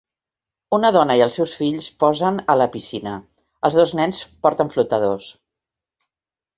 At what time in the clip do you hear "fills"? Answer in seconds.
1.59-1.91